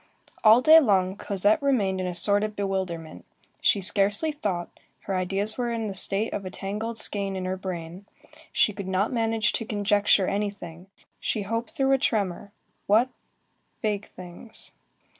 All 0.43 0.61
day 0.63 0.79
long, 0.79 1.15
Cosette 1.15 1.61
remained 1.61 2.01
in 2.01 2.07
a 2.07 2.15
sort 2.15 2.43
of 2.43 2.55
bewilderment. 2.55 3.23
She 3.61 3.81
scarcely 3.81 4.31
thought, 4.31 4.79
her 5.01 5.15
ideas 5.15 5.59
were 5.59 5.71
in 5.71 5.85
the 5.85 5.93
state 5.93 6.33
of 6.33 6.43
a 6.43 6.49
tangled 6.49 6.97
skein 6.97 7.35
in 7.35 7.45
her 7.45 7.55
brain, 7.55 8.07
she 8.51 8.73
could 8.73 8.87
not 8.87 9.13
manage 9.13 9.53
to 9.53 9.63
conjecture 9.63 10.25
anything, 10.25 10.87
she 11.19 11.43
hoped 11.43 11.69
through 11.69 11.91
a 11.91 11.99
tremor, 11.99 12.51
what? 12.87 13.09
vague 13.83 14.07
things. 14.07 14.73